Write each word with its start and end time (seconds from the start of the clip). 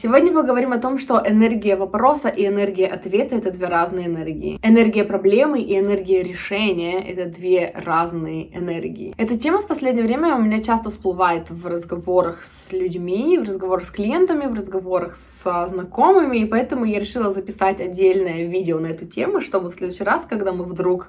Сегодня 0.00 0.32
поговорим 0.32 0.72
о 0.72 0.78
том, 0.78 1.00
что 1.00 1.20
энергия 1.26 1.74
вопроса 1.74 2.28
и 2.28 2.46
энергия 2.46 2.86
ответа— 2.86 3.34
это 3.38 3.50
две 3.50 3.66
разные 3.66 4.06
энергии. 4.06 4.60
Энергия 4.62 5.02
проблемы 5.02 5.60
и 5.60 5.76
энергия 5.76 6.22
решения— 6.22 7.02
это 7.12 7.26
две 7.26 7.72
разные 7.74 8.56
энергии. 8.56 9.12
Эта 9.18 9.36
тема 9.36 9.58
в 9.58 9.66
последнее 9.66 10.04
время 10.04 10.36
у 10.36 10.40
меня 10.40 10.62
часто 10.62 10.90
всплывает 10.90 11.50
в 11.50 11.66
разговорах 11.66 12.44
с 12.44 12.72
людьми, 12.72 13.38
в 13.38 13.42
разговорах 13.42 13.88
с 13.88 13.90
клиентами, 13.90 14.46
в 14.46 14.54
разговорах 14.54 15.16
со 15.16 15.66
знакомыми, 15.66 16.36
и 16.36 16.44
поэтому 16.44 16.84
я 16.84 17.00
решила 17.00 17.32
записать 17.32 17.80
отдельное 17.80 18.46
видео 18.46 18.78
на 18.78 18.86
эту 18.86 19.04
тему, 19.04 19.40
чтобы 19.40 19.72
в 19.72 19.74
следующий 19.74 20.04
раз, 20.04 20.22
когда 20.28 20.52
мы 20.52 20.62
вдруг 20.62 21.08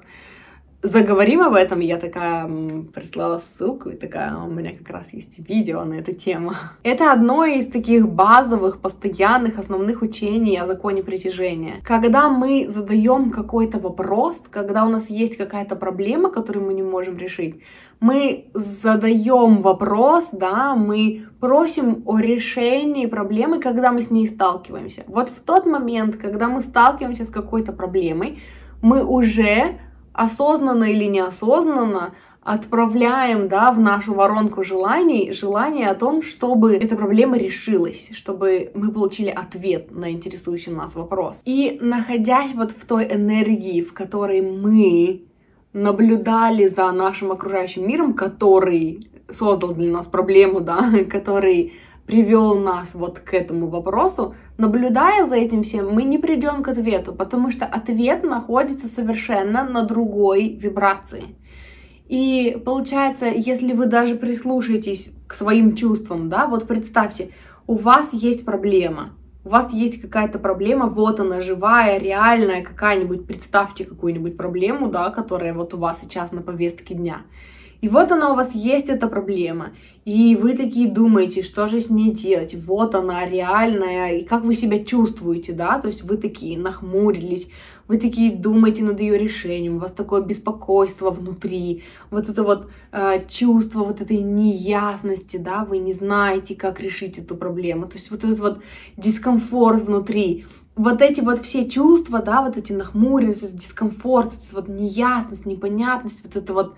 заговорим 0.82 1.42
об 1.42 1.54
этом, 1.54 1.80
я 1.80 1.98
такая 1.98 2.48
прислала 2.94 3.40
ссылку 3.40 3.90
и 3.90 3.96
такая, 3.96 4.36
у 4.36 4.50
меня 4.50 4.72
как 4.76 4.90
раз 4.90 5.12
есть 5.12 5.38
видео 5.48 5.84
на 5.84 5.94
эту 5.94 6.12
тему. 6.12 6.52
Это 6.82 7.12
одно 7.12 7.44
из 7.44 7.66
таких 7.66 8.08
базовых, 8.08 8.80
постоянных, 8.80 9.58
основных 9.58 10.02
учений 10.02 10.56
о 10.56 10.66
законе 10.66 11.02
притяжения. 11.02 11.80
Когда 11.84 12.28
мы 12.28 12.66
задаем 12.68 13.30
какой-то 13.30 13.78
вопрос, 13.78 14.42
когда 14.50 14.84
у 14.84 14.88
нас 14.88 15.10
есть 15.10 15.36
какая-то 15.36 15.76
проблема, 15.76 16.30
которую 16.30 16.66
мы 16.66 16.74
не 16.74 16.82
можем 16.82 17.18
решить, 17.18 17.60
мы 18.00 18.46
задаем 18.54 19.60
вопрос, 19.60 20.28
да, 20.32 20.74
мы 20.74 21.26
просим 21.40 22.02
о 22.06 22.18
решении 22.18 23.04
проблемы, 23.04 23.60
когда 23.60 23.92
мы 23.92 24.00
с 24.00 24.10
ней 24.10 24.26
сталкиваемся. 24.26 25.04
Вот 25.06 25.28
в 25.28 25.40
тот 25.40 25.66
момент, 25.66 26.16
когда 26.16 26.48
мы 26.48 26.62
сталкиваемся 26.62 27.26
с 27.26 27.30
какой-то 27.30 27.72
проблемой, 27.72 28.42
мы 28.80 29.04
уже 29.04 29.78
осознанно 30.12 30.84
или 30.84 31.04
неосознанно 31.04 32.14
отправляем 32.42 33.48
да, 33.48 33.70
в 33.70 33.78
нашу 33.78 34.14
воронку 34.14 34.64
желаний 34.64 35.32
желание 35.32 35.88
о 35.88 35.94
том, 35.94 36.22
чтобы 36.22 36.74
эта 36.74 36.96
проблема 36.96 37.36
решилась, 37.36 38.10
чтобы 38.14 38.70
мы 38.74 38.90
получили 38.90 39.28
ответ 39.28 39.90
на 39.90 40.10
интересующий 40.10 40.72
нас 40.72 40.94
вопрос. 40.94 41.40
И 41.44 41.78
находясь 41.80 42.54
вот 42.54 42.72
в 42.72 42.84
той 42.86 43.04
энергии, 43.04 43.82
в 43.82 43.92
которой 43.92 44.40
мы 44.40 45.22
наблюдали 45.72 46.66
за 46.66 46.90
нашим 46.92 47.30
окружающим 47.30 47.86
миром, 47.86 48.14
который 48.14 49.06
создал 49.32 49.74
для 49.74 49.92
нас 49.92 50.06
проблему, 50.06 50.60
да, 50.60 50.90
который 51.10 51.74
привел 52.10 52.58
нас 52.58 52.88
вот 52.92 53.20
к 53.20 53.34
этому 53.34 53.68
вопросу, 53.68 54.34
наблюдая 54.58 55.28
за 55.28 55.36
этим 55.36 55.62
всем, 55.62 55.94
мы 55.94 56.02
не 56.02 56.18
придем 56.18 56.64
к 56.64 56.68
ответу, 56.68 57.14
потому 57.14 57.52
что 57.52 57.66
ответ 57.66 58.24
находится 58.24 58.88
совершенно 58.88 59.62
на 59.62 59.84
другой 59.84 60.48
вибрации. 60.48 61.36
И 62.08 62.60
получается, 62.64 63.26
если 63.26 63.74
вы 63.74 63.86
даже 63.86 64.16
прислушаетесь 64.16 65.12
к 65.28 65.34
своим 65.34 65.76
чувствам, 65.76 66.28
да, 66.28 66.48
вот 66.48 66.66
представьте, 66.66 67.30
у 67.68 67.76
вас 67.76 68.08
есть 68.10 68.44
проблема, 68.44 69.10
у 69.44 69.50
вас 69.50 69.72
есть 69.72 70.02
какая-то 70.02 70.40
проблема, 70.40 70.86
вот 70.86 71.20
она 71.20 71.40
живая, 71.40 72.00
реальная 72.00 72.64
какая-нибудь, 72.64 73.24
представьте 73.24 73.84
какую-нибудь 73.84 74.36
проблему, 74.36 74.90
да, 74.90 75.10
которая 75.10 75.54
вот 75.54 75.74
у 75.74 75.76
вас 75.76 75.98
сейчас 76.02 76.32
на 76.32 76.42
повестке 76.42 76.94
дня. 76.94 77.22
И 77.80 77.88
вот 77.88 78.12
она 78.12 78.32
у 78.32 78.36
вас 78.36 78.52
есть, 78.52 78.88
эта 78.88 79.08
проблема. 79.08 79.70
И 80.04 80.36
вы 80.36 80.54
такие 80.54 80.90
думаете, 80.90 81.42
что 81.42 81.66
же 81.66 81.80
с 81.80 81.90
ней 81.90 82.12
делать? 82.12 82.54
Вот 82.54 82.94
она 82.94 83.26
реальная. 83.26 84.18
И 84.18 84.24
как 84.24 84.44
вы 84.44 84.54
себя 84.54 84.84
чувствуете, 84.84 85.52
да? 85.52 85.78
То 85.80 85.88
есть 85.88 86.02
вы 86.02 86.16
такие 86.16 86.58
нахмурились, 86.58 87.48
вы 87.90 87.98
такие 87.98 88.36
думаете 88.36 88.84
над 88.84 89.00
ее 89.00 89.18
решением, 89.18 89.76
у 89.76 89.78
вас 89.78 89.90
такое 89.90 90.22
беспокойство 90.22 91.10
внутри, 91.10 91.82
вот 92.10 92.28
это 92.28 92.44
вот 92.44 92.70
э, 92.92 93.24
чувство 93.28 93.80
вот 93.82 94.00
этой 94.00 94.18
неясности, 94.18 95.38
да, 95.38 95.64
вы 95.64 95.78
не 95.78 95.92
знаете, 95.92 96.54
как 96.54 96.80
решить 96.80 97.18
эту 97.18 97.34
проблему. 97.34 97.86
То 97.86 97.96
есть 97.96 98.12
вот 98.12 98.22
этот 98.22 98.38
вот 98.38 98.62
дискомфорт 98.96 99.82
внутри 99.82 100.46
вот 100.76 101.02
эти 101.02 101.20
вот 101.20 101.40
все 101.40 101.68
чувства, 101.68 102.22
да, 102.22 102.42
вот 102.42 102.56
эти 102.56 102.72
нахмуренность, 102.72 103.56
дискомфорт, 103.56 104.32
вот 104.52 104.68
неясность, 104.68 105.44
непонятность, 105.44 106.22
вот 106.24 106.36
это 106.36 106.54
вот 106.54 106.76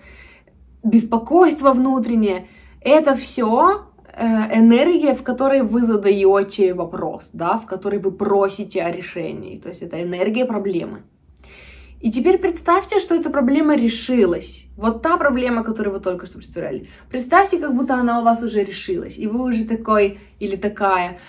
беспокойство 0.83 1.73
внутреннее, 1.73 2.47
это 2.81 3.15
все 3.15 3.85
э, 4.05 4.25
энергия, 4.59 5.15
в 5.15 5.23
которой 5.23 5.61
вы 5.61 5.85
задаете 5.85 6.73
вопрос, 6.73 7.29
да, 7.33 7.57
в 7.57 7.65
которой 7.65 7.99
вы 7.99 8.11
просите 8.11 8.83
о 8.83 8.91
решении. 8.91 9.57
То 9.57 9.69
есть 9.69 9.81
это 9.81 10.01
энергия 10.01 10.45
проблемы. 10.45 11.03
И 12.01 12.11
теперь 12.11 12.37
представьте, 12.37 12.99
что 12.99 13.15
эта 13.15 13.29
проблема 13.29 13.77
решилась. 13.77 14.65
Вот 14.75 15.01
та 15.01 15.15
проблема, 15.15 15.63
которую 15.63 15.93
вы 15.93 15.99
только 16.01 16.25
что 16.25 16.37
представляли. 16.37 16.89
Представьте, 17.09 17.59
как 17.59 17.73
будто 17.73 17.95
она 17.95 18.19
у 18.19 18.23
вас 18.23 18.43
уже 18.43 18.61
решилась. 18.63 19.17
И 19.17 19.25
вы 19.25 19.41
уже 19.41 19.63
такой 19.63 20.19
или 20.39 20.57
такая 20.57 21.19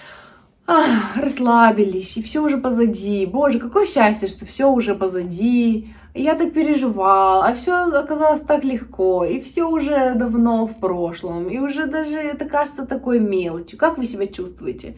ах, 0.66 1.16
расслабились, 1.16 2.16
и 2.16 2.22
все 2.22 2.41
уже 2.41 2.58
позади. 2.58 3.26
Боже, 3.26 3.58
какое 3.58 3.86
счастье, 3.86 4.28
что 4.28 4.47
все 4.47 4.70
уже 4.70 4.94
позади 4.94 5.94
я 6.14 6.36
так 6.36 6.52
переживал, 6.52 7.42
а 7.42 7.54
все 7.54 7.88
оказалось 7.88 8.42
так 8.42 8.62
легко, 8.62 9.25
и 9.25 9.41
все 9.41 9.64
уже 9.64 10.14
давно 10.14 10.66
в 10.66 10.78
прошлом, 10.78 11.48
и 11.48 11.58
уже 11.58 11.86
даже 11.86 12.16
это 12.16 12.44
кажется 12.44 12.86
такой 12.86 13.19
мелочью. 13.19 13.78
Как 13.78 13.98
вы 13.98 14.06
себя 14.06 14.28
чувствуете? 14.28 14.97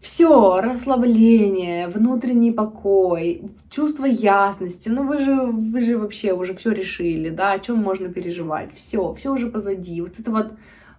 Все, 0.00 0.60
расслабление, 0.60 1.86
внутренний 1.86 2.50
покой, 2.50 3.42
чувство 3.68 4.06
ясности. 4.06 4.88
Ну 4.88 5.04
вы 5.04 5.18
же, 5.18 5.34
вы 5.34 5.82
же 5.82 5.98
вообще 5.98 6.32
уже 6.32 6.54
все 6.56 6.72
решили, 6.72 7.28
да, 7.28 7.52
о 7.52 7.58
чем 7.58 7.76
можно 7.76 8.08
переживать. 8.08 8.70
Все, 8.74 9.14
все 9.14 9.32
уже 9.32 9.48
позади. 9.48 10.00
Вот 10.00 10.18
это 10.18 10.30
вот 10.30 10.52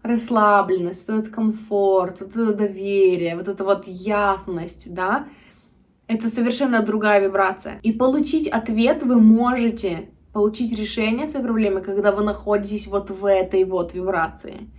расслабленность, 0.04 1.08
вот 1.08 1.20
этот 1.20 1.34
комфорт, 1.34 2.22
вот 2.22 2.36
это 2.36 2.54
доверие, 2.54 3.36
вот 3.36 3.48
эта 3.48 3.64
вот 3.64 3.88
ясность, 3.88 4.94
да, 4.94 5.28
это 6.08 6.30
совершенно 6.30 6.82
другая 6.82 7.22
вибрация. 7.22 7.80
И 7.84 7.92
получить 7.92 8.48
ответ 8.48 9.04
вы 9.04 9.20
можете, 9.20 10.10
получить 10.34 10.78
решение 10.78 11.28
своей 11.28 11.46
проблемы, 11.46 11.82
когда 11.82 12.12
вы 12.12 12.24
находитесь 12.24 12.88
вот 12.88 13.10
в 13.10 13.26
этой 13.26 13.64
вот 13.64 13.94
вибрации. 13.94 14.70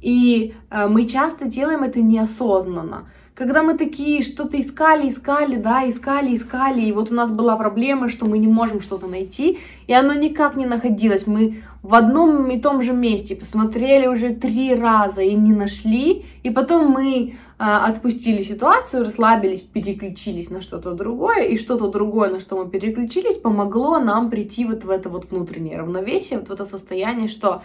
И 0.00 0.54
э, 0.70 0.88
мы 0.88 1.06
часто 1.06 1.46
делаем 1.46 1.82
это 1.82 2.00
неосознанно. 2.00 3.10
Когда 3.34 3.62
мы 3.62 3.78
такие 3.78 4.22
что-то 4.22 4.60
искали, 4.60 5.08
искали, 5.08 5.56
да, 5.56 5.88
искали, 5.88 6.36
искали, 6.36 6.82
и 6.82 6.92
вот 6.92 7.10
у 7.10 7.14
нас 7.14 7.30
была 7.30 7.56
проблема, 7.56 8.10
что 8.10 8.26
мы 8.26 8.36
не 8.36 8.46
можем 8.46 8.82
что-то 8.82 9.06
найти, 9.06 9.58
и 9.86 9.94
оно 9.94 10.12
никак 10.12 10.54
не 10.54 10.66
находилось. 10.66 11.26
Мы 11.26 11.62
в 11.82 11.94
одном 11.94 12.50
и 12.50 12.60
том 12.60 12.82
же 12.82 12.92
месте 12.92 13.34
посмотрели 13.34 14.06
уже 14.06 14.34
три 14.34 14.74
раза 14.74 15.22
и 15.22 15.34
не 15.34 15.54
нашли, 15.54 16.26
и 16.42 16.50
потом 16.50 16.90
мы 16.90 17.36
а, 17.58 17.86
отпустили 17.86 18.42
ситуацию, 18.42 19.02
расслабились, 19.02 19.62
переключились 19.62 20.50
на 20.50 20.60
что-то 20.60 20.92
другое, 20.92 21.44
и 21.44 21.56
что-то 21.56 21.88
другое, 21.88 22.28
на 22.28 22.38
что 22.38 22.62
мы 22.62 22.68
переключились, 22.68 23.38
помогло 23.38 23.98
нам 23.98 24.28
прийти 24.28 24.66
вот 24.66 24.84
в 24.84 24.90
это 24.90 25.08
вот 25.08 25.30
внутреннее 25.30 25.78
равновесие, 25.78 26.38
вот 26.38 26.50
в 26.50 26.52
это 26.52 26.66
состояние, 26.66 27.28
что 27.28 27.62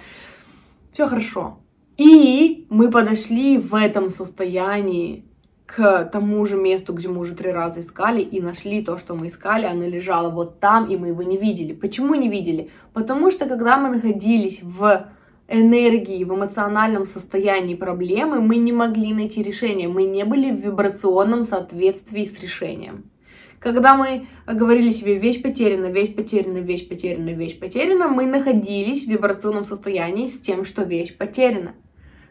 все 0.93 1.07
хорошо. 1.07 1.57
И 1.97 2.67
мы 2.69 2.89
подошли 2.89 3.57
в 3.57 3.75
этом 3.75 4.11
состоянии 4.11 5.25
к 5.67 6.05
тому 6.05 6.43
же 6.45 6.55
месту, 6.55 6.93
где 6.93 7.09
мы 7.09 7.19
уже 7.19 7.35
три 7.35 7.51
раза 7.51 7.81
искали, 7.81 8.21
и 8.21 8.41
нашли 8.41 8.81
то, 8.81 8.97
что 8.97 9.15
мы 9.15 9.27
искали, 9.27 9.65
оно 9.65 9.85
лежало 9.85 10.29
вот 10.29 10.59
там, 10.59 10.89
и 10.89 10.97
мы 10.97 11.09
его 11.09 11.21
не 11.23 11.37
видели. 11.37 11.73
Почему 11.73 12.15
не 12.15 12.29
видели? 12.29 12.71
Потому 12.93 13.29
что 13.29 13.45
когда 13.45 13.77
мы 13.77 13.89
находились 13.89 14.63
в 14.63 15.07
энергии, 15.49 16.23
в 16.23 16.33
эмоциональном 16.33 17.05
состоянии 17.05 17.75
проблемы, 17.75 18.39
мы 18.39 18.55
не 18.55 18.71
могли 18.71 19.13
найти 19.13 19.43
решение, 19.43 19.89
мы 19.89 20.03
не 20.03 20.23
были 20.23 20.51
в 20.51 20.65
вибрационном 20.65 21.43
соответствии 21.43 22.23
с 22.23 22.39
решением. 22.41 23.11
Когда 23.59 23.97
мы 23.97 24.27
говорили 24.45 24.91
себе 24.91 25.17
«вещь 25.17 25.41
потеряна, 25.41 25.87
вещь 25.87 26.15
потеряна, 26.15 26.59
вещь 26.59 26.87
потеряна, 26.87 27.29
вещь 27.29 27.59
потеряна», 27.59 28.07
мы 28.07 28.25
находились 28.25 29.03
в 29.03 29.09
вибрационном 29.09 29.65
состоянии 29.65 30.27
с 30.27 30.39
тем, 30.39 30.63
что 30.63 30.83
вещь 30.83 31.17
потеряна. 31.17 31.73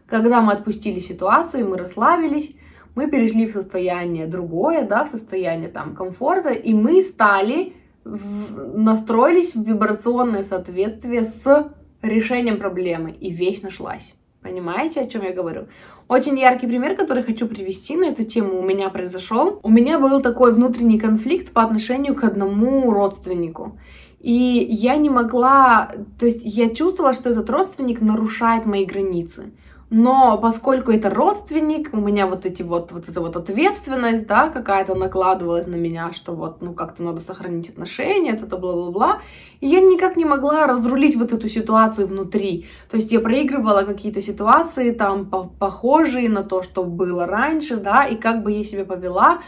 Когда 0.07 0.41
мы 0.41 0.53
отпустили 0.53 1.01
ситуацию, 1.01 1.69
мы 1.69 1.77
расслабились, 1.77 2.53
мы 2.97 3.09
перешли 3.09 3.47
в 3.47 3.53
состояние 3.53 4.27
другое, 4.27 4.83
да, 4.83 5.05
в 5.05 5.09
состояние 5.09 5.69
там 5.69 5.95
комфорта, 5.95 6.51
и 6.51 6.75
мы 6.75 7.03
стали, 7.03 7.75
в, 8.05 8.77
настроились 8.77 9.55
в 9.55 9.63
вибрационное 9.63 10.43
соответствие 10.45 11.27
с 11.27 11.71
решением 12.03 12.57
проблемы, 12.57 13.11
и 13.11 13.31
вещь 13.31 13.61
нашлась. 13.63 14.15
Понимаете, 14.43 15.01
о 15.01 15.07
чем 15.07 15.23
я 15.23 15.33
говорю? 15.33 15.67
Очень 16.09 16.39
яркий 16.39 16.69
пример, 16.69 16.97
который 16.97 17.23
хочу 17.23 17.49
привести 17.49 17.97
на 17.97 18.07
эту 18.07 18.25
тему, 18.25 18.61
у 18.61 18.63
меня 18.63 18.91
произошел. 18.91 19.59
У 19.63 19.71
меня 19.71 19.99
был 19.99 20.23
такой 20.23 20.55
внутренний 20.55 21.01
конфликт 21.01 21.53
по 21.53 21.63
отношению 21.63 22.15
к 22.15 22.25
одному 22.25 22.91
родственнику. 22.93 23.77
И 24.21 24.67
я 24.71 24.97
не 24.97 25.11
могла, 25.11 25.91
то 26.19 26.27
есть 26.27 26.43
я 26.45 26.71
чувствовала, 26.71 27.13
что 27.13 27.29
этот 27.31 27.51
родственник 27.51 28.01
нарушает 28.01 28.67
мои 28.67 28.85
границы. 28.85 29.53
Но 29.89 30.37
поскольку 30.39 30.91
это 30.91 31.11
родственник, 31.11 31.91
у 31.93 31.99
меня 31.99 32.27
вот 32.27 32.45
эти 32.45 32.63
вот, 32.63 32.91
вот 32.91 33.09
эта 33.09 33.21
вот 33.21 33.37
ответственность, 33.37 34.27
да, 34.27 34.49
какая-то 34.49 34.97
накладывалась 34.97 35.69
на 35.69 35.77
меня, 35.77 36.13
что 36.13 36.35
вот, 36.35 36.61
ну, 36.61 36.73
как-то 36.73 37.05
надо 37.05 37.21
сохранить 37.21 37.69
отношения, 37.69 38.33
это 38.33 38.57
бла-бла-бла. 38.57 39.21
И 39.61 39.69
я 39.69 39.81
никак 39.81 40.17
не 40.17 40.25
могла 40.25 40.67
разрулить 40.67 41.15
вот 41.15 41.33
эту 41.33 41.49
ситуацию 41.49 42.09
внутри. 42.09 42.67
То 42.91 42.97
есть 42.97 43.13
я 43.13 43.21
проигрывала 43.21 43.83
какие-то 43.83 44.21
ситуации 44.21 44.91
там 44.91 45.27
похожие 45.27 46.29
на 46.29 46.43
то, 46.43 46.65
что 46.65 46.83
было 46.83 47.25
раньше, 47.25 47.77
да, 47.77 48.05
и 48.05 48.17
как 48.17 48.43
бы 48.43 48.51
я 48.51 48.65
себя 48.65 48.85
повела, 48.85 49.39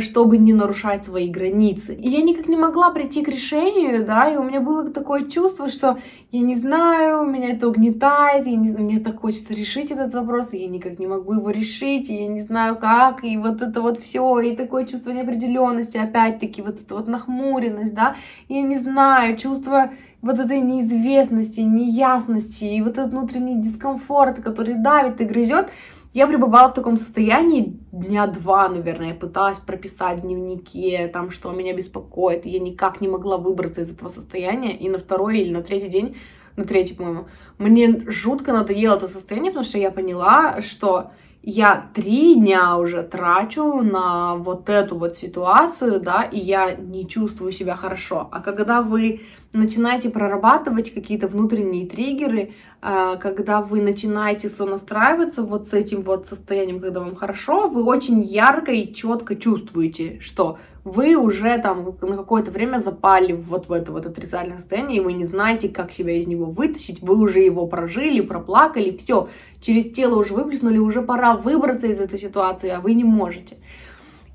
чтобы 0.00 0.36
не 0.36 0.52
нарушать 0.52 1.04
свои 1.04 1.30
границы. 1.30 1.94
И 1.94 2.08
я 2.08 2.22
никак 2.22 2.48
не 2.48 2.56
могла 2.56 2.90
прийти 2.90 3.22
к 3.22 3.28
решению, 3.28 4.04
да, 4.04 4.28
и 4.28 4.36
у 4.36 4.42
меня 4.42 4.60
было 4.60 4.88
такое 4.90 5.26
чувство, 5.26 5.68
что 5.68 5.98
я 6.32 6.40
не 6.40 6.56
знаю, 6.56 7.24
меня 7.24 7.50
это 7.50 7.68
угнетает, 7.68 8.46
я 8.46 8.56
не 8.56 8.68
знаю, 8.68 8.84
мне 8.86 8.98
так 8.98 9.20
хочется 9.20 9.54
решить 9.54 9.92
этот 9.92 10.12
вопрос, 10.14 10.52
и 10.52 10.58
я 10.58 10.66
никак 10.66 10.98
не 10.98 11.06
могу 11.06 11.34
его 11.34 11.50
решить, 11.50 12.10
и 12.10 12.14
я 12.14 12.26
не 12.26 12.40
знаю 12.40 12.76
как, 12.76 13.22
и 13.22 13.36
вот 13.36 13.62
это 13.62 13.80
вот 13.80 13.98
все, 13.98 14.40
и 14.40 14.56
такое 14.56 14.86
чувство 14.86 15.12
неопределенности, 15.12 15.96
опять-таки 15.96 16.62
вот 16.62 16.80
эта 16.80 16.94
вот 16.94 17.06
нахмуренность, 17.06 17.94
да, 17.94 18.16
я 18.48 18.62
не 18.62 18.78
знаю, 18.78 19.36
чувство 19.36 19.90
вот 20.20 20.40
этой 20.40 20.60
неизвестности, 20.60 21.60
неясности, 21.60 22.64
и 22.64 22.82
вот 22.82 22.98
этот 22.98 23.12
внутренний 23.12 23.60
дискомфорт, 23.60 24.42
который 24.42 24.74
давит 24.74 25.20
и 25.20 25.24
грызет, 25.24 25.68
я 26.16 26.26
пребывала 26.26 26.70
в 26.70 26.74
таком 26.74 26.96
состоянии 26.96 27.78
дня 27.96 28.26
два, 28.26 28.68
наверное, 28.68 29.08
я 29.08 29.14
пыталась 29.14 29.58
прописать 29.58 30.18
в 30.18 30.22
дневнике, 30.22 31.08
там, 31.08 31.30
что 31.30 31.50
меня 31.52 31.74
беспокоит, 31.74 32.46
я 32.46 32.58
никак 32.58 33.00
не 33.00 33.08
могла 33.08 33.38
выбраться 33.38 33.82
из 33.82 33.92
этого 33.92 34.08
состояния, 34.08 34.76
и 34.76 34.88
на 34.88 34.98
второй 34.98 35.38
или 35.38 35.52
на 35.52 35.62
третий 35.62 35.88
день, 35.88 36.16
на 36.56 36.64
третий, 36.64 36.94
по-моему, 36.94 37.26
мне 37.58 38.02
жутко 38.06 38.52
надоело 38.52 38.96
это 38.96 39.08
состояние, 39.08 39.50
потому 39.50 39.66
что 39.66 39.78
я 39.78 39.90
поняла, 39.90 40.62
что 40.62 41.10
я 41.42 41.90
три 41.94 42.34
дня 42.34 42.76
уже 42.76 43.02
трачу 43.02 43.80
на 43.80 44.34
вот 44.34 44.68
эту 44.68 44.98
вот 44.98 45.16
ситуацию, 45.16 46.00
да, 46.00 46.22
и 46.22 46.38
я 46.38 46.74
не 46.74 47.06
чувствую 47.06 47.52
себя 47.52 47.76
хорошо. 47.76 48.28
А 48.32 48.40
когда 48.40 48.82
вы 48.82 49.20
начинаете 49.52 50.10
прорабатывать 50.10 50.92
какие-то 50.92 51.28
внутренние 51.28 51.86
триггеры, 51.86 52.52
а, 52.82 53.16
когда 53.16 53.62
вы 53.62 53.80
начинаете 53.80 54.48
сонастраиваться 54.48 55.42
вот 55.42 55.68
с 55.68 55.72
этим 55.72 56.02
вот 56.02 56.26
состоянием, 56.26 56.80
когда 56.80 57.00
вам 57.00 57.16
хорошо, 57.16 57.68
вы 57.68 57.82
очень 57.82 58.22
ярко 58.22 58.72
и 58.72 58.92
четко 58.94 59.34
чувствуете, 59.34 60.20
что 60.20 60.58
вы 60.84 61.16
уже 61.16 61.58
там 61.58 61.96
на 62.00 62.16
какое-то 62.16 62.52
время 62.52 62.78
запали 62.78 63.32
вот 63.32 63.68
в 63.68 63.72
это 63.72 63.90
вот 63.90 64.06
отрицательное 64.06 64.58
состояние, 64.58 64.98
и 64.98 65.04
вы 65.04 65.14
не 65.14 65.24
знаете, 65.24 65.68
как 65.68 65.92
себя 65.92 66.16
из 66.16 66.28
него 66.28 66.44
вытащить, 66.44 67.02
вы 67.02 67.16
уже 67.16 67.40
его 67.40 67.66
прожили, 67.66 68.20
проплакали, 68.20 68.96
все, 68.96 69.28
через 69.60 69.92
тело 69.92 70.20
уже 70.20 70.34
выплеснули, 70.34 70.78
уже 70.78 71.02
пора 71.02 71.36
выбраться 71.36 71.88
из 71.88 71.98
этой 71.98 72.20
ситуации, 72.20 72.68
а 72.68 72.80
вы 72.80 72.94
не 72.94 73.02
можете. 73.02 73.56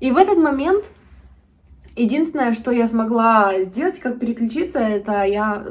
И 0.00 0.10
в 0.10 0.18
этот 0.18 0.36
момент 0.36 0.84
единственное, 1.96 2.52
что 2.52 2.70
я 2.70 2.88
смогла 2.88 3.62
сделать, 3.62 3.98
как 3.98 4.18
переключиться, 4.18 4.78
это 4.78 5.22
я 5.24 5.64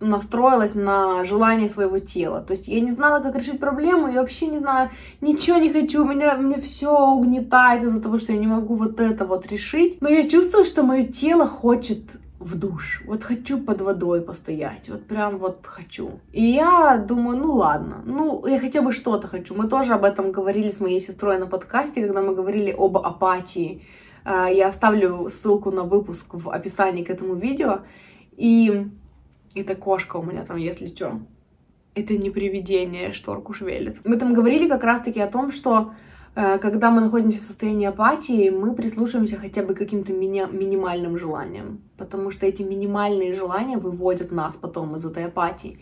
настроилась 0.00 0.74
на 0.74 1.24
желание 1.24 1.70
своего 1.70 1.98
тела. 1.98 2.40
То 2.40 2.52
есть 2.52 2.68
я 2.68 2.80
не 2.80 2.90
знала, 2.90 3.20
как 3.20 3.36
решить 3.36 3.60
проблему, 3.60 4.08
я 4.08 4.20
вообще 4.20 4.46
не 4.46 4.58
знаю, 4.58 4.90
ничего 5.20 5.56
не 5.58 5.72
хочу, 5.72 6.04
меня, 6.04 6.36
мне 6.36 6.58
все 6.60 6.96
угнетает 6.96 7.82
из-за 7.82 8.00
того, 8.00 8.18
что 8.18 8.32
я 8.32 8.38
не 8.38 8.46
могу 8.46 8.74
вот 8.74 9.00
это 9.00 9.24
вот 9.24 9.46
решить. 9.50 10.00
Но 10.00 10.08
я 10.08 10.28
чувствую, 10.28 10.64
что 10.64 10.82
мое 10.82 11.04
тело 11.04 11.46
хочет 11.46 12.00
в 12.38 12.58
душ. 12.58 13.02
Вот 13.06 13.24
хочу 13.24 13.58
под 13.58 13.80
водой 13.80 14.20
постоять, 14.20 14.88
вот 14.88 15.06
прям 15.06 15.38
вот 15.38 15.60
хочу. 15.64 16.20
И 16.32 16.44
я 16.44 16.98
думаю, 16.98 17.38
ну 17.38 17.52
ладно, 17.52 18.02
ну 18.04 18.46
я 18.46 18.58
хотя 18.58 18.82
бы 18.82 18.92
что-то 18.92 19.26
хочу. 19.26 19.54
Мы 19.54 19.68
тоже 19.68 19.94
об 19.94 20.04
этом 20.04 20.32
говорили 20.32 20.70
с 20.70 20.80
моей 20.80 21.00
сестрой 21.00 21.38
на 21.38 21.46
подкасте, 21.46 22.02
когда 22.02 22.22
мы 22.22 22.34
говорили 22.34 22.74
об 22.76 22.98
апатии. 22.98 23.82
А, 24.28 24.48
я 24.48 24.68
оставлю 24.68 25.28
ссылку 25.28 25.70
на 25.70 25.84
выпуск 25.84 26.26
в 26.32 26.50
описании 26.50 27.04
к 27.04 27.10
этому 27.10 27.34
видео. 27.34 27.82
И 28.36 28.88
это 29.54 29.76
кошка 29.76 30.16
у 30.16 30.22
меня 30.24 30.44
там, 30.44 30.56
если 30.56 30.88
что. 30.88 31.20
Это 31.94 32.18
не 32.18 32.30
привидение, 32.30 33.12
шторку 33.12 33.54
шевелит. 33.54 33.98
Мы 34.04 34.16
там 34.16 34.34
говорили 34.34 34.68
как 34.68 34.82
раз-таки 34.82 35.20
о 35.20 35.28
том, 35.28 35.52
что 35.52 35.92
э, 36.34 36.58
когда 36.58 36.90
мы 36.90 37.00
находимся 37.00 37.40
в 37.40 37.44
состоянии 37.44 37.86
апатии, 37.86 38.50
мы 38.50 38.74
прислушиваемся 38.74 39.36
хотя 39.36 39.62
бы 39.62 39.74
к 39.74 39.78
каким-то 39.78 40.12
мини- 40.12 40.52
минимальным 40.52 41.16
желаниям, 41.16 41.82
потому 41.96 42.32
что 42.32 42.46
эти 42.46 42.62
минимальные 42.62 43.32
желания 43.32 43.78
выводят 43.78 44.32
нас 44.32 44.56
потом 44.56 44.96
из 44.96 45.04
этой 45.04 45.26
апатии. 45.26 45.78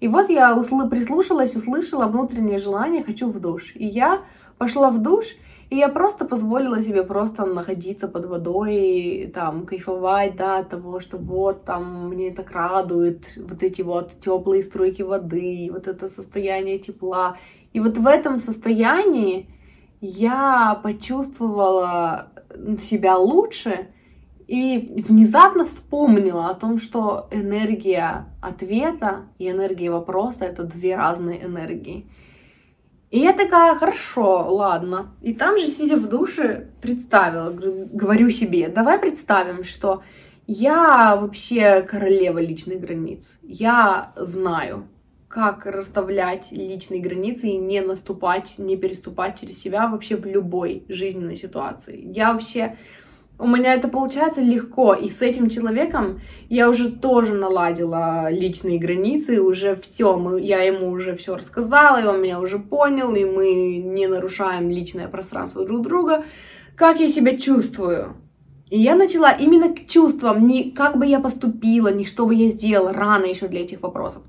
И 0.00 0.08
вот 0.08 0.28
я 0.28 0.54
усл- 0.54 0.90
прислушалась, 0.90 1.56
услышала 1.56 2.04
внутреннее 2.04 2.58
желание 2.58 3.02
«хочу 3.02 3.30
в 3.30 3.40
душ». 3.40 3.72
И 3.74 3.86
я 3.86 4.20
пошла 4.58 4.90
в 4.90 5.02
душ, 5.02 5.28
и 5.68 5.76
я 5.76 5.88
просто 5.88 6.24
позволила 6.24 6.80
себе 6.82 7.02
просто 7.02 7.44
находиться 7.44 8.06
под 8.06 8.26
водой, 8.26 9.30
там, 9.34 9.66
кайфовать, 9.66 10.36
да, 10.36 10.58
от 10.58 10.68
того, 10.68 11.00
что 11.00 11.16
вот 11.16 11.64
там 11.64 12.08
мне 12.08 12.30
так 12.30 12.52
радует 12.52 13.24
вот 13.36 13.62
эти 13.62 13.82
вот 13.82 14.20
теплые 14.20 14.62
струйки 14.62 15.02
воды, 15.02 15.68
вот 15.72 15.88
это 15.88 16.08
состояние 16.08 16.78
тепла. 16.78 17.38
И 17.72 17.80
вот 17.80 17.98
в 17.98 18.06
этом 18.06 18.38
состоянии 18.38 19.48
я 20.00 20.78
почувствовала 20.82 22.28
себя 22.80 23.16
лучше 23.16 23.88
и 24.46 25.02
внезапно 25.08 25.64
вспомнила 25.64 26.48
о 26.48 26.54
том, 26.54 26.78
что 26.78 27.26
энергия 27.32 28.26
ответа 28.40 29.24
и 29.38 29.50
энергия 29.50 29.90
вопроса— 29.90 30.44
это 30.46 30.62
две 30.62 30.94
разные 30.94 31.44
энергии. 31.44 32.06
И 33.10 33.20
я 33.20 33.32
такая, 33.32 33.76
хорошо, 33.76 34.52
ладно. 34.52 35.14
И 35.22 35.32
там 35.32 35.58
же, 35.58 35.68
сидя 35.68 35.96
в 35.96 36.08
душе, 36.08 36.68
представила, 36.82 37.50
говорю 37.50 38.30
себе, 38.30 38.68
давай 38.68 38.98
представим, 38.98 39.64
что 39.64 40.02
я 40.46 41.16
вообще 41.16 41.82
королева 41.82 42.38
личных 42.38 42.80
границ. 42.80 43.38
Я 43.42 44.12
знаю, 44.16 44.88
как 45.28 45.66
расставлять 45.66 46.50
личные 46.50 47.00
границы 47.00 47.48
и 47.48 47.56
не 47.56 47.80
наступать, 47.80 48.54
не 48.58 48.76
переступать 48.76 49.38
через 49.40 49.58
себя 49.58 49.86
вообще 49.86 50.16
в 50.16 50.26
любой 50.26 50.84
жизненной 50.88 51.36
ситуации. 51.36 52.10
Я 52.12 52.32
вообще 52.32 52.76
у 53.38 53.46
меня 53.46 53.74
это 53.74 53.88
получается 53.88 54.40
легко, 54.40 54.94
и 54.94 55.10
с 55.10 55.20
этим 55.20 55.50
человеком 55.50 56.20
я 56.48 56.70
уже 56.70 56.90
тоже 56.90 57.34
наладила 57.34 58.30
личные 58.30 58.78
границы, 58.78 59.42
уже 59.42 59.76
все, 59.76 60.38
я 60.38 60.62
ему 60.62 60.90
уже 60.90 61.14
все 61.16 61.36
рассказала, 61.36 62.00
и 62.00 62.06
он 62.06 62.22
меня 62.22 62.40
уже 62.40 62.58
понял, 62.58 63.14
и 63.14 63.24
мы 63.24 63.76
не 63.76 64.06
нарушаем 64.06 64.70
личное 64.70 65.08
пространство 65.08 65.66
друг 65.66 65.82
друга. 65.82 66.24
Как 66.76 66.98
я 66.98 67.08
себя 67.08 67.36
чувствую? 67.36 68.16
И 68.70 68.78
я 68.78 68.96
начала 68.96 69.30
именно 69.32 69.74
к 69.74 69.86
чувствам, 69.86 70.46
не 70.46 70.70
как 70.70 70.96
бы 70.96 71.06
я 71.06 71.20
поступила, 71.20 71.92
не 71.92 72.06
что 72.06 72.26
бы 72.26 72.34
я 72.34 72.48
сделала, 72.48 72.92
рано 72.92 73.26
еще 73.26 73.48
для 73.48 73.60
этих 73.60 73.82
вопросов. 73.82 74.22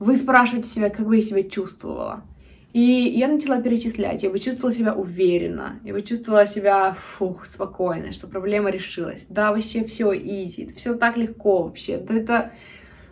Вы 0.00 0.16
спрашиваете 0.16 0.68
себя, 0.68 0.90
как 0.90 1.06
бы 1.06 1.16
я 1.16 1.22
себя 1.22 1.42
чувствовала. 1.44 2.22
И 2.72 2.80
я 2.80 3.26
начала 3.26 3.60
перечислять, 3.60 4.22
я 4.22 4.30
бы 4.30 4.38
чувствовала 4.38 4.72
себя 4.72 4.94
уверенно, 4.94 5.80
я 5.84 5.92
бы 5.92 6.02
чувствовала 6.02 6.46
себя, 6.46 6.96
фух, 7.16 7.44
спокойно, 7.46 8.12
что 8.12 8.28
проблема 8.28 8.70
решилась. 8.70 9.26
Да, 9.28 9.50
вообще 9.50 9.84
все 9.84 10.12
изи, 10.12 10.72
все 10.76 10.94
так 10.94 11.16
легко 11.16 11.64
вообще. 11.64 11.98
Да 11.98 12.14
это, 12.14 12.52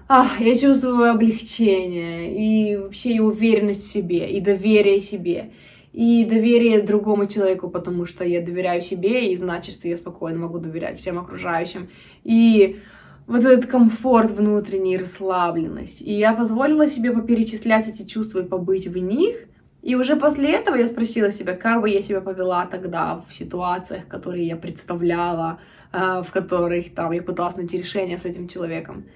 ах, 0.06 0.40
я 0.40 0.56
чувствую 0.56 1.10
облегчение, 1.10 2.36
и 2.36 2.76
вообще 2.76 3.14
и 3.14 3.20
уверенность 3.20 3.82
в 3.82 3.90
себе, 3.90 4.30
и 4.30 4.40
доверие 4.40 5.00
себе, 5.00 5.50
и 5.92 6.24
доверие 6.24 6.80
другому 6.80 7.26
человеку, 7.26 7.68
потому 7.68 8.06
что 8.06 8.24
я 8.24 8.40
доверяю 8.40 8.80
себе, 8.80 9.32
и 9.32 9.36
значит, 9.36 9.74
что 9.74 9.88
я 9.88 9.96
спокойно 9.96 10.38
могу 10.38 10.60
доверять 10.60 11.00
всем 11.00 11.18
окружающим. 11.18 11.88
И 12.22 12.78
вот 13.26 13.44
этот 13.44 13.66
комфорт 13.66 14.30
внутренний, 14.30 14.96
расслабленность. 14.96 16.00
И 16.00 16.12
я 16.12 16.32
позволила 16.32 16.88
себе 16.88 17.10
поперечислять 17.10 17.88
эти 17.88 18.04
чувства 18.04 18.38
и 18.40 18.48
побыть 18.48 18.86
в 18.86 18.96
них. 18.96 19.47
И 19.88 19.95
уже 19.95 20.16
после 20.16 20.52
этого 20.52 20.76
я 20.76 20.87
спросила 20.87 21.33
себя, 21.33 21.57
как 21.57 21.80
бы 21.80 21.88
я 21.88 22.02
себя 22.02 22.21
повела 22.21 22.66
тогда 22.66 23.23
в 23.26 23.33
ситуациях, 23.33 24.07
которые 24.07 24.47
я 24.47 24.57
представляла, 24.57 25.61
э, 25.95 26.23
в 26.23 26.30
которых 26.30 26.95
там 26.95 27.12
я 27.12 27.23
пыталась 27.23 27.57
найти 27.57 27.78
решение 27.78 28.18
с 28.18 28.26
этим 28.26 28.49
человеком. 28.49 29.07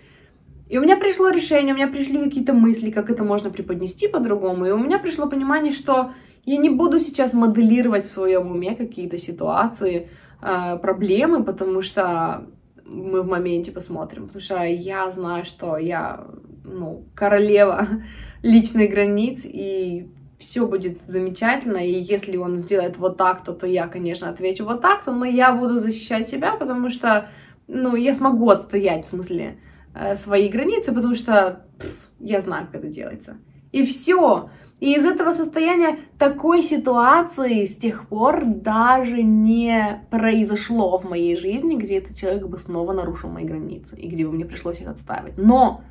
И 0.71 0.79
у 0.79 0.81
меня 0.81 0.97
пришло 0.97 1.29
решение, 1.29 1.75
у 1.75 1.77
меня 1.77 1.89
пришли 1.89 2.25
какие-то 2.25 2.55
мысли, 2.55 2.91
как 2.91 3.11
это 3.11 3.23
можно 3.23 3.51
преподнести 3.51 4.09
по-другому. 4.09 4.65
И 4.65 4.71
у 4.71 4.79
меня 4.79 4.99
пришло 4.99 5.29
понимание, 5.29 5.73
что 5.73 6.13
я 6.47 6.57
не 6.57 6.71
буду 6.71 7.01
сейчас 7.01 7.35
моделировать 7.35 8.07
в 8.07 8.15
своем 8.15 8.51
уме 8.51 8.75
какие-то 8.75 9.19
ситуации, 9.19 10.09
э, 10.41 10.79
проблемы, 10.79 11.45
потому 11.45 11.83
что 11.83 12.47
мы 12.87 13.21
в 13.21 13.29
моменте 13.29 13.73
посмотрим, 13.73 14.29
потому 14.29 14.41
что 14.41 14.65
я 14.65 15.13
знаю, 15.13 15.45
что 15.45 15.77
я, 15.77 16.25
ну, 16.65 17.05
королева 17.15 17.87
личных 18.43 18.89
границ, 18.89 19.43
и 19.45 20.09
все 20.43 20.67
будет 20.67 20.99
замечательно, 21.07 21.79
и 21.79 21.93
если 21.93 22.37
он 22.37 22.59
сделает 22.59 22.99
вот 22.99 23.17
так-то, 23.17 23.53
то 23.53 23.67
я, 23.67 23.87
конечно, 23.87 24.29
отвечу 24.29 24.65
вот 24.65 24.83
так-то, 24.83 25.13
но 25.13 25.25
я 25.25 25.55
буду 25.55 25.79
защищать 25.79 26.29
себя, 26.29 26.57
потому 26.57 26.91
что, 26.91 27.29
ну, 27.69 27.95
я 27.95 28.15
смогу 28.15 28.51
отстоять, 28.51 29.07
в 29.07 29.09
смысле, 29.09 29.59
э, 29.95 30.17
свои 30.17 30.49
границы, 30.49 30.93
потому 30.93 31.15
что 31.15 31.65
пф, 31.79 32.11
я 32.19 32.41
знаю, 32.41 32.67
как 32.67 32.83
это 32.83 32.89
делается. 32.89 33.37
И 33.71 33.87
все. 33.87 34.51
И 34.81 34.95
из 34.95 35.05
этого 35.05 35.33
состояния 35.33 36.01
такой 36.19 36.65
ситуации 36.65 37.67
с 37.67 37.77
тех 37.77 38.09
пор 38.09 38.45
даже 38.45 39.23
не 39.23 40.05
произошло 40.11 40.99
в 40.99 41.09
моей 41.09 41.37
жизни, 41.37 41.77
где 41.77 41.99
этот 41.99 42.17
человек 42.17 42.49
бы 42.49 42.59
снова 42.59 42.93
нарушил 42.93 43.31
мои 43.31 43.45
границы 43.45 43.97
и 43.97 44.09
где 44.09 44.27
бы 44.27 44.33
мне 44.33 44.45
пришлось 44.45 44.81
их 44.81 44.89
отставить. 44.89 45.39
Но 45.39 45.83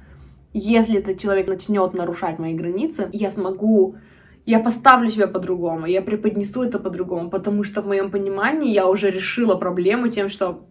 если 0.53 0.99
этот 0.99 1.17
человек 1.19 1.47
начнет 1.47 1.93
нарушать 1.93 2.37
мои 2.37 2.53
границы, 2.53 3.09
я 3.13 3.31
смогу 3.31 3.95
я 4.45 4.59
поставлю 4.59 5.09
себя 5.09 5.27
по-другому, 5.27 5.85
я 5.85 6.01
преподнесу 6.01 6.63
это 6.63 6.79
по-другому, 6.79 7.29
потому 7.29 7.63
что 7.63 7.81
в 7.81 7.87
моем 7.87 8.11
понимании 8.11 8.71
я 8.71 8.87
уже 8.87 9.11
решила 9.11 9.55
проблему 9.55 10.07
тем, 10.07 10.29
что 10.29 10.65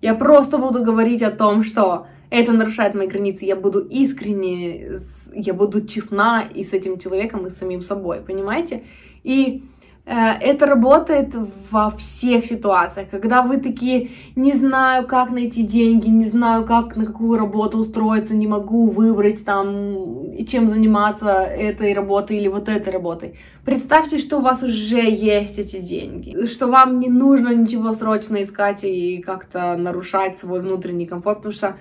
я 0.00 0.14
просто 0.14 0.58
буду 0.58 0.84
говорить 0.84 1.22
о 1.22 1.30
том, 1.30 1.64
что 1.64 2.06
это 2.30 2.52
нарушает 2.52 2.94
мои 2.94 3.06
границы, 3.06 3.44
я 3.44 3.56
буду 3.56 3.80
искренне, 3.80 5.00
я 5.32 5.54
буду 5.54 5.86
честна 5.86 6.42
и 6.54 6.64
с 6.64 6.72
этим 6.72 6.98
человеком, 6.98 7.46
и 7.46 7.50
с 7.50 7.56
самим 7.56 7.82
собой, 7.82 8.20
понимаете? 8.20 8.84
И 9.22 9.62
это 10.06 10.66
работает 10.66 11.34
во 11.70 11.90
всех 11.90 12.44
ситуациях, 12.44 13.08
когда 13.10 13.40
вы 13.40 13.56
такие, 13.56 14.10
не 14.36 14.52
знаю, 14.52 15.06
как 15.06 15.30
найти 15.30 15.62
деньги, 15.62 16.08
не 16.08 16.26
знаю, 16.26 16.64
как 16.66 16.96
на 16.96 17.06
какую 17.06 17.38
работу 17.38 17.78
устроиться, 17.78 18.34
не 18.34 18.46
могу 18.46 18.90
выбрать 18.90 19.44
там, 19.46 20.36
чем 20.46 20.68
заниматься 20.68 21.30
этой 21.30 21.94
работой 21.94 22.36
или 22.36 22.48
вот 22.48 22.68
этой 22.68 22.92
работой. 22.92 23.38
Представьте, 23.64 24.18
что 24.18 24.38
у 24.38 24.42
вас 24.42 24.62
уже 24.62 25.00
есть 25.00 25.58
эти 25.58 25.78
деньги, 25.78 26.46
что 26.46 26.66
вам 26.66 27.00
не 27.00 27.08
нужно 27.08 27.54
ничего 27.54 27.94
срочно 27.94 28.42
искать 28.42 28.84
и 28.84 29.22
как-то 29.22 29.74
нарушать 29.76 30.38
свой 30.38 30.60
внутренний 30.60 31.06
комфорт, 31.06 31.38
потому 31.38 31.54
что 31.54 31.76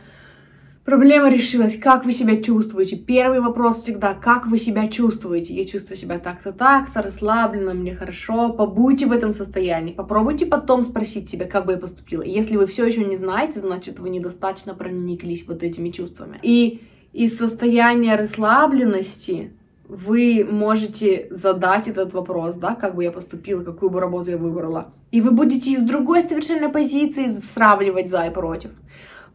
Проблема 0.85 1.29
решилась. 1.29 1.77
Как 1.77 2.03
вы 2.03 2.11
себя 2.11 2.41
чувствуете? 2.41 2.97
Первый 2.97 3.39
вопрос 3.39 3.79
всегда, 3.79 4.13
как 4.13 4.47
вы 4.47 4.57
себя 4.57 4.89
чувствуете? 4.89 5.53
Я 5.53 5.63
чувствую 5.63 5.95
себя 5.95 6.19
так-то, 6.19 6.51
так-то, 6.51 7.01
расслабленно, 7.01 7.73
мне 7.73 7.95
хорошо. 7.95 8.49
Побудьте 8.51 9.05
в 9.05 9.13
этом 9.13 9.31
состоянии. 9.31 9.93
Попробуйте 9.93 10.45
потом 10.45 10.83
спросить 10.83 11.29
себя, 11.29 11.45
как 11.45 11.65
бы 11.65 11.71
я 11.73 11.77
поступила. 11.77 12.21
Если 12.21 12.57
вы 12.57 12.67
все 12.67 12.85
еще 12.85 13.05
не 13.05 13.15
знаете, 13.15 13.61
значит, 13.61 13.99
вы 13.99 14.09
недостаточно 14.09 14.73
прониклись 14.73 15.45
вот 15.47 15.63
этими 15.63 15.89
чувствами. 15.89 16.39
И 16.41 16.81
из 17.13 17.37
состояния 17.37 18.17
расслабленности 18.17 19.53
вы 19.87 20.45
можете 20.49 21.27
задать 21.29 21.87
этот 21.87 22.11
вопрос, 22.11 22.57
да, 22.57 22.75
как 22.75 22.95
бы 22.95 23.05
я 23.05 23.11
поступила, 23.11 23.63
какую 23.63 23.89
бы 23.89 24.01
работу 24.01 24.31
я 24.31 24.37
выбрала. 24.37 24.93
И 25.11 25.21
вы 25.21 25.31
будете 25.31 25.71
из 25.71 25.81
другой 25.81 26.23
совершенно 26.23 26.69
позиции 26.69 27.41
сравнивать 27.53 28.09
за 28.09 28.25
и 28.25 28.33
против 28.33 28.71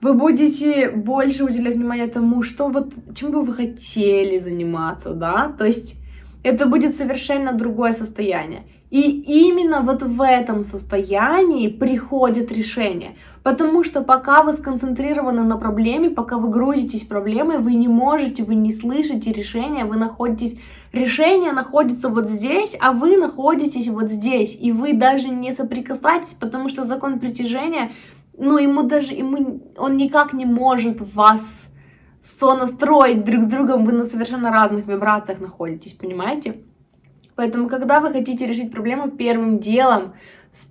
вы 0.01 0.15
будете 0.15 0.91
больше 0.91 1.45
уделять 1.45 1.77
внимание 1.77 2.07
тому, 2.07 2.43
что 2.43 2.69
вот 2.69 2.93
чем 3.15 3.33
бы 3.33 3.43
вы 3.43 3.53
хотели 3.53 4.39
заниматься, 4.39 5.11
да, 5.11 5.53
то 5.59 5.67
есть 5.67 5.97
это 6.43 6.67
будет 6.67 6.97
совершенно 6.97 7.53
другое 7.53 7.95
состояние. 7.95 8.63
И 8.91 9.01
именно 9.01 9.83
вот 9.83 10.03
в 10.03 10.23
этом 10.23 10.65
состоянии 10.65 11.69
приходит 11.69 12.51
решение. 12.51 13.17
Потому 13.43 13.85
что 13.85 14.03
пока 14.03 14.43
вы 14.43 14.55
сконцентрированы 14.55 15.43
на 15.43 15.59
проблеме, 15.59 16.09
пока 16.09 16.39
вы 16.39 16.49
грузитесь 16.49 17.05
проблемой, 17.05 17.59
вы 17.59 17.75
не 17.75 17.89
можете, 17.89 18.45
вы 18.45 18.55
не 18.55 18.73
слышите 18.73 19.33
решения, 19.33 19.85
вы 19.85 19.97
находитесь... 19.97 20.59
Решение 20.91 21.53
находится 21.53 22.09
вот 22.09 22.31
здесь, 22.31 22.75
а 22.81 22.93
вы 22.93 23.19
находитесь 23.19 23.89
вот 23.89 24.11
здесь. 24.11 24.57
И 24.59 24.73
вы 24.73 24.95
даже 24.95 25.29
не 25.29 25.53
соприкасаетесь, 25.53 26.33
потому 26.33 26.71
что 26.71 26.87
закон 26.87 27.19
притяжения 27.19 27.93
ну, 28.39 28.59
ему 28.59 28.85
даже, 28.85 29.15
ему, 29.15 29.73
он 29.77 29.97
никак 29.97 30.33
не 30.33 30.45
может 30.45 31.01
вас 31.15 31.67
сонастроить 32.39 33.25
друг 33.25 33.43
с 33.43 33.47
другом, 33.47 33.85
вы 33.85 33.93
на 33.93 34.05
совершенно 34.05 34.51
разных 34.51 34.87
вибрациях 34.87 35.41
находитесь, 35.41 35.93
понимаете? 35.93 36.63
Поэтому, 37.35 37.69
когда 37.69 38.01
вы 38.01 38.11
хотите 38.11 38.47
решить 38.47 38.73
проблему, 38.73 39.11
первым 39.11 39.59
делом 39.59 40.15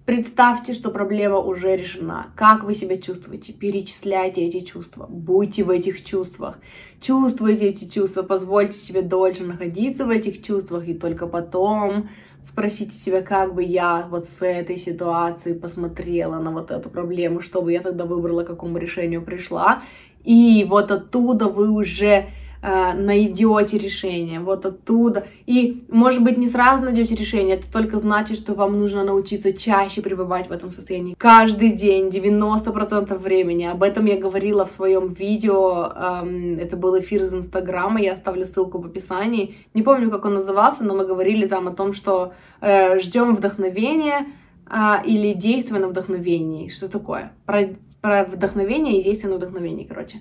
представьте, 0.06 0.74
что 0.74 0.92
проблема 0.92 1.38
уже 1.38 1.76
решена. 1.76 2.28
Как 2.36 2.64
вы 2.64 2.74
себя 2.74 2.98
чувствуете? 2.98 3.54
Перечисляйте 3.54 4.42
эти 4.42 4.62
чувства. 4.62 5.06
Будьте 5.08 5.64
в 5.64 5.70
этих 5.70 6.04
чувствах. 6.04 6.60
Чувствуйте 7.00 7.70
эти 7.70 7.86
чувства. 7.86 8.24
Позвольте 8.24 8.78
себе 8.78 9.02
дольше 9.02 9.44
находиться 9.44 10.06
в 10.06 10.10
этих 10.10 10.44
чувствах. 10.44 10.88
И 10.88 10.94
только 10.94 11.28
потом 11.28 12.10
спросите 12.44 12.92
себя, 12.92 13.22
как 13.22 13.54
бы 13.54 13.64
я 13.64 14.08
вот 14.10 14.26
с 14.26 14.42
этой 14.42 14.78
ситуации 14.78 15.54
посмотрела 15.54 16.40
на 16.40 16.52
вот 16.52 16.72
эту 16.72 16.90
проблему, 16.90 17.42
что 17.42 17.62
бы 17.62 17.72
я 17.72 17.82
тогда 17.82 18.06
выбрала, 18.06 18.44
к 18.44 18.48
какому 18.48 18.78
решению 18.78 19.22
пришла. 19.22 19.84
И 20.24 20.66
вот 20.68 20.92
оттуда 20.92 21.48
вы 21.48 21.70
уже 21.70 22.28
э, 22.68 22.94
найдете 22.94 23.78
решение, 23.78 24.40
вот 24.42 24.66
оттуда. 24.66 25.28
И, 25.46 25.86
может 25.90 26.22
быть, 26.22 26.38
не 26.38 26.50
сразу 26.50 26.84
найдете 26.84 27.16
решение, 27.16 27.56
это 27.56 27.72
только 27.72 27.98
значит, 27.98 28.38
что 28.38 28.54
вам 28.54 28.80
нужно 28.80 29.06
научиться 29.06 29.54
чаще 29.54 30.02
пребывать 30.02 30.50
в 30.50 30.52
этом 30.52 30.70
состоянии. 30.70 31.16
Каждый 31.18 31.72
день, 31.72 32.10
90% 32.10 33.18
времени. 33.18 33.64
Об 33.64 33.84
этом 33.84 34.06
я 34.06 34.18
говорила 34.18 34.66
в 34.66 34.72
своем 34.72 35.14
видео, 35.14 35.94
эм, 35.96 36.60
это 36.60 36.76
был 36.76 37.00
эфир 37.00 37.24
из 37.24 37.34
Инстаграма, 37.34 38.02
я 38.02 38.14
оставлю 38.14 38.46
ссылку 38.46 38.80
в 38.80 38.86
описании. 38.86 39.56
Не 39.74 39.82
помню, 39.82 40.12
как 40.12 40.26
он 40.26 40.34
назывался, 40.34 40.84
но 40.84 40.94
мы 40.94 41.06
говорили 41.06 41.48
там 41.48 41.70
о 41.70 41.72
том, 41.72 41.94
что 41.94 42.34
э, 42.60 43.00
ждем 43.00 43.36
вдохновения, 43.36 44.26
э, 44.70 45.06
или 45.06 45.34
действия 45.34 45.80
на 45.80 45.88
вдохновении. 45.88 46.68
Что 46.68 46.90
такое? 46.90 47.32
Про, 47.46 47.70
про 48.02 48.26
вдохновение 48.26 49.00
и 49.00 49.04
действие 49.04 49.32
на 49.32 49.38
вдохновении, 49.38 49.86
короче. 49.86 50.20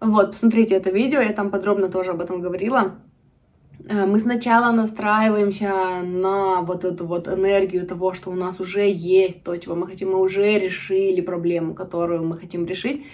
Вот, 0.00 0.30
посмотрите 0.30 0.76
это 0.76 0.90
видео, 0.90 1.20
я 1.20 1.32
там 1.32 1.50
подробно 1.50 1.88
тоже 1.88 2.12
об 2.12 2.20
этом 2.20 2.40
говорила. 2.40 2.96
Э, 3.86 4.06
мы 4.06 4.18
сначала 4.18 4.72
настраиваемся 4.72 6.02
на 6.02 6.62
вот 6.62 6.84
эту 6.84 7.06
вот 7.06 7.28
энергию 7.28 7.86
того, 7.86 8.14
что 8.14 8.30
у 8.30 8.34
нас 8.34 8.60
уже 8.60 8.88
есть 8.90 9.44
то, 9.44 9.56
чего 9.56 9.74
мы 9.74 9.86
хотим, 9.86 10.12
мы 10.12 10.20
уже 10.20 10.58
решили 10.58 11.20
проблему, 11.20 11.74
которую 11.74 12.24
мы 12.24 12.38
хотим 12.38 12.66
решить. 12.66 13.04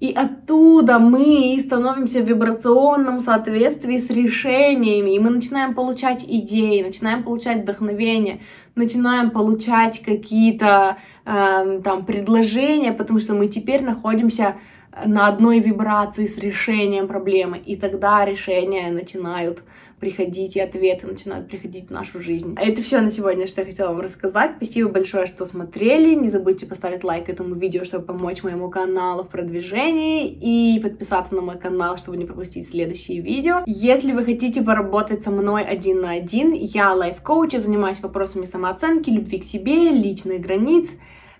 И 0.00 0.12
оттуда 0.12 0.98
мы 0.98 1.58
становимся 1.64 2.20
в 2.20 2.28
вибрационном 2.28 3.22
соответствии 3.22 3.98
с 3.98 4.10
решениями, 4.10 5.14
и 5.14 5.18
мы 5.18 5.30
начинаем 5.30 5.74
получать 5.74 6.24
идеи, 6.28 6.82
начинаем 6.82 7.22
получать 7.22 7.62
вдохновение, 7.62 8.40
начинаем 8.74 9.30
получать 9.30 10.02
какие-то 10.02 10.98
э, 11.24 11.80
там 11.82 12.04
предложения, 12.04 12.92
потому 12.92 13.18
что 13.18 13.34
мы 13.34 13.48
теперь 13.48 13.82
находимся 13.82 14.56
на 15.04 15.28
одной 15.28 15.60
вибрации 15.60 16.26
с 16.26 16.38
решением 16.38 17.08
проблемы, 17.08 17.58
и 17.58 17.76
тогда 17.76 18.24
решения 18.24 18.90
начинают 18.90 19.62
приходить, 20.00 20.56
и 20.56 20.60
ответы 20.60 21.06
начинают 21.06 21.48
приходить 21.48 21.88
в 21.88 21.90
нашу 21.90 22.20
жизнь. 22.20 22.54
А 22.58 22.64
это 22.64 22.82
все 22.82 23.00
на 23.00 23.10
сегодня, 23.10 23.46
что 23.46 23.62
я 23.62 23.66
хотела 23.66 23.92
вам 23.92 24.00
рассказать. 24.00 24.52
Спасибо 24.56 24.90
большое, 24.90 25.26
что 25.26 25.46
смотрели. 25.46 26.14
Не 26.14 26.28
забудьте 26.28 26.66
поставить 26.66 27.04
лайк 27.04 27.28
этому 27.30 27.54
видео, 27.54 27.84
чтобы 27.84 28.04
помочь 28.04 28.42
моему 28.42 28.68
каналу 28.68 29.24
в 29.24 29.28
продвижении, 29.28 30.28
и 30.28 30.78
подписаться 30.80 31.34
на 31.34 31.40
мой 31.40 31.58
канал, 31.58 31.96
чтобы 31.96 32.18
не 32.18 32.26
пропустить 32.26 32.68
следующие 32.68 33.20
видео. 33.20 33.62
Если 33.66 34.12
вы 34.12 34.24
хотите 34.24 34.62
поработать 34.62 35.22
со 35.22 35.30
мной 35.30 35.62
один 35.62 36.02
на 36.02 36.10
один, 36.10 36.52
я 36.52 36.92
лайф-коуч, 36.92 37.54
я 37.54 37.60
занимаюсь 37.60 38.00
вопросами 38.00 38.44
самооценки, 38.44 39.08
любви 39.08 39.38
к 39.38 39.46
себе, 39.46 39.88
личных 39.90 40.40
границ, 40.42 40.90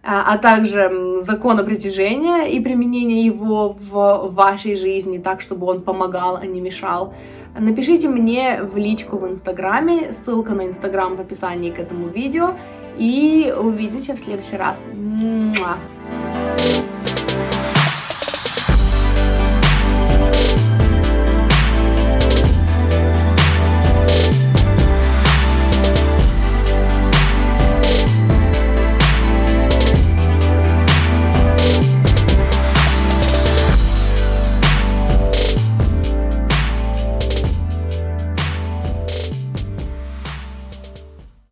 а, 0.05 0.35
а 0.35 0.39
также 0.39 1.23
закона 1.23 1.65
притяжения 1.65 2.45
и 2.45 2.61
применения 2.61 3.25
его 3.25 3.75
в 3.79 4.29
вашей 4.35 4.77
жизни 4.77 5.19
так, 5.19 5.41
чтобы 5.41 5.67
он 5.67 5.83
помогал, 5.83 6.37
а 6.37 6.47
не 6.47 6.61
мешал. 6.61 7.15
Напишите 7.59 8.09
мне 8.09 8.61
в 8.63 8.77
личку 8.77 9.17
в 9.17 9.27
Инстаграме, 9.29 10.13
ссылка 10.13 10.53
на 10.55 10.67
Инстаграм 10.67 11.15
в 11.17 11.21
описании 11.21 11.71
к 11.71 11.79
этому 11.79 12.09
видео, 12.09 12.55
и 12.99 13.53
увидимся 13.57 14.15
в 14.15 14.19
следующий 14.19 14.57
раз. 14.57 14.85
Муа. 14.93 15.79